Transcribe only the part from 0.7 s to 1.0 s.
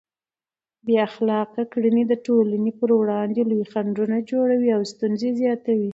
بې